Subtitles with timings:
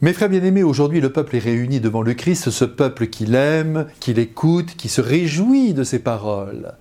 [0.00, 3.86] Mes frères bien-aimés, aujourd'hui le peuple est réuni devant le Christ, ce peuple qui l'aime,
[3.98, 6.74] qui l'écoute, qui se réjouit de ses paroles.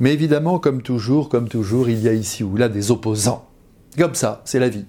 [0.00, 3.46] Mais évidemment, comme toujours, comme toujours, il y a ici ou là des opposants.
[3.96, 4.86] Comme ça, c'est la vie.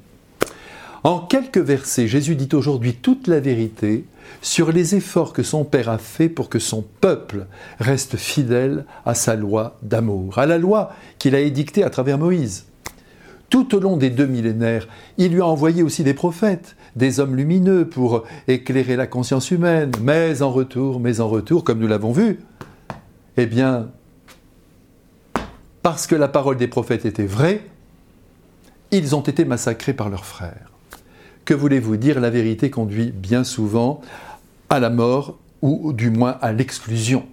[1.04, 4.06] En quelques versets, Jésus dit aujourd'hui toute la vérité
[4.42, 7.46] sur les efforts que son Père a fait pour que son peuple
[7.79, 12.65] reste fidèle à sa loi d'amour, à la loi qu'il a édictée à travers Moïse.
[13.50, 14.88] Tout au long des deux millénaires,
[15.18, 19.92] il lui a envoyé aussi des prophètes, des hommes lumineux pour éclairer la conscience humaine,
[20.02, 22.40] mais en retour, mais en retour, comme nous l'avons vu,
[23.38, 23.90] eh bien,
[25.82, 27.62] parce que la parole des prophètes était vraie,
[28.92, 30.72] ils ont été massacrés par leurs frères.
[31.45, 32.20] Que voulez-vous dire?
[32.20, 34.02] La vérité conduit bien souvent
[34.70, 37.26] à la mort ou du moins à l'exclusion.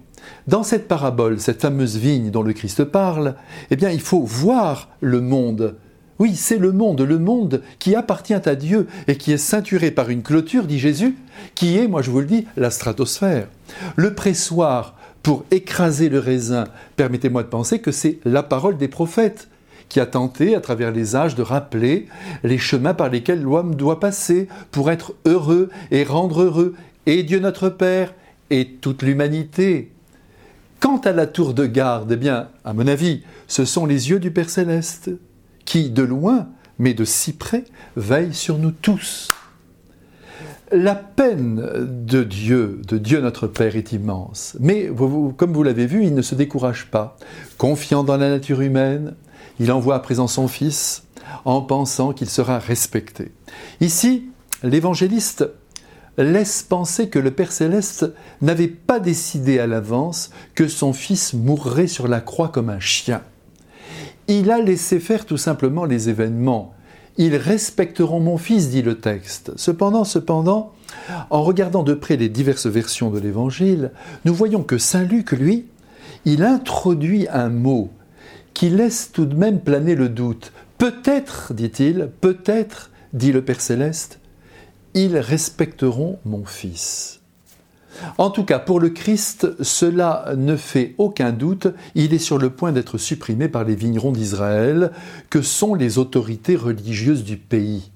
[0.47, 3.35] Dans cette parabole, cette fameuse vigne dont le Christ parle,
[3.69, 5.75] eh bien, il faut voir le monde
[6.19, 10.09] oui, c'est le monde, le monde qui appartient à Dieu et qui est ceinturé par
[10.09, 11.15] une clôture, dit Jésus,
[11.53, 13.47] qui est, moi je vous le dis, la stratosphère.
[13.95, 16.65] Le pressoir pour écraser le raisin,
[16.95, 19.49] permettez-moi de penser que c'est la parole des prophètes
[19.89, 22.07] qui a tenté, à travers les âges, de rappeler
[22.43, 27.39] les chemins par lesquels l'homme doit passer pour être heureux et rendre heureux, et Dieu
[27.39, 28.13] notre Père,
[28.49, 29.91] et toute l'humanité.
[30.79, 34.19] Quant à la tour de garde, eh bien, à mon avis, ce sont les yeux
[34.19, 35.11] du Père céleste
[35.67, 36.47] qui, de loin,
[36.79, 37.65] mais de si près,
[37.97, 39.29] veille sur nous tous.
[40.71, 41.61] La peine
[42.05, 44.55] de Dieu, de Dieu notre Père, est immense.
[44.61, 44.89] Mais
[45.35, 47.17] comme vous l'avez vu, il ne se décourage pas.
[47.57, 49.15] Confiant dans la nature humaine,
[49.59, 51.03] il envoie à présent son Fils
[51.43, 53.33] en pensant qu'il sera respecté.
[53.81, 54.29] Ici,
[54.63, 55.49] l'évangéliste
[56.17, 58.05] laisse penser que le Père céleste
[58.41, 63.21] n'avait pas décidé à l'avance que son Fils mourrait sur la croix comme un chien.
[64.27, 66.73] Il a laissé faire tout simplement les événements.
[67.17, 69.51] Ils respecteront mon fils, dit le texte.
[69.55, 70.73] Cependant, cependant,
[71.29, 73.91] en regardant de près les diverses versions de l'Évangile,
[74.25, 75.65] nous voyons que Saint Luc, lui,
[76.25, 77.89] il introduit un mot
[78.53, 80.51] qui laisse tout de même planer le doute.
[80.77, 84.19] Peut-être, dit-il, peut-être, dit le Père céleste,
[84.93, 87.21] ils respecteront mon Fils.
[88.17, 92.49] En tout cas, pour le Christ, cela ne fait aucun doute, il est sur le
[92.49, 94.91] point d'être supprimé par les vignerons d'Israël,
[95.29, 97.91] que sont les autorités religieuses du pays?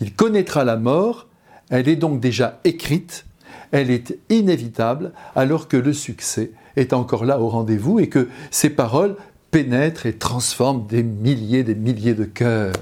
[0.00, 1.28] Il connaîtra la mort,
[1.68, 3.26] elle est donc déjà écrite,
[3.70, 8.70] elle est inévitable, alors que le succès est encore là au rendez-vous et que ces
[8.70, 9.16] paroles
[9.50, 12.74] pénètrent et transforment des milliers, des milliers de cœurs.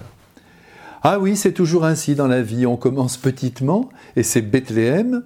[1.03, 5.23] Ah oui, c'est toujours ainsi dans la vie, on commence petitement, et c'est Bethléem,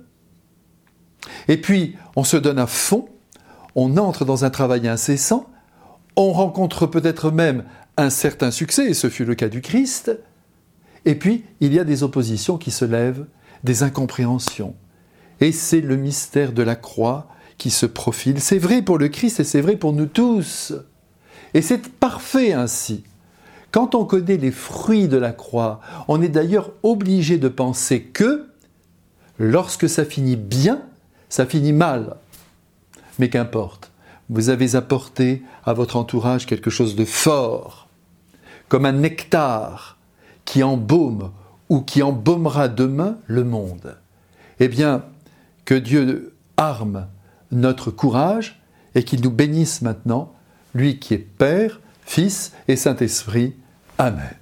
[1.48, 3.08] et puis, on se donne à fond,
[3.74, 5.46] on entre dans un travail incessant,
[6.16, 7.64] on rencontre peut-être même
[7.96, 10.12] un certain succès, et ce fut le cas du Christ,
[11.04, 13.26] et puis il y a des oppositions qui se lèvent,
[13.64, 14.74] des incompréhensions.
[15.40, 17.28] Et c'est le mystère de la croix
[17.58, 18.40] qui se profile.
[18.40, 20.72] C'est vrai pour le Christ et c'est vrai pour nous tous.
[21.54, 23.04] Et c'est parfait ainsi.
[23.72, 28.46] Quand on connaît les fruits de la croix, on est d'ailleurs obligé de penser que
[29.38, 30.82] lorsque ça finit bien,
[31.32, 32.16] ça finit mal.
[33.18, 33.90] Mais qu'importe,
[34.28, 37.88] vous avez apporté à votre entourage quelque chose de fort,
[38.68, 39.96] comme un nectar
[40.44, 41.32] qui embaume
[41.70, 43.96] ou qui embaumera demain le monde.
[44.60, 45.06] Eh bien,
[45.64, 47.06] que Dieu arme
[47.50, 48.60] notre courage
[48.94, 50.34] et qu'il nous bénisse maintenant,
[50.74, 53.54] lui qui est Père, Fils et Saint-Esprit.
[53.96, 54.41] Amen.